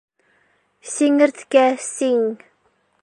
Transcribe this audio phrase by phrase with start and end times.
[0.93, 2.27] СИҢЕРТКӘ СИҢ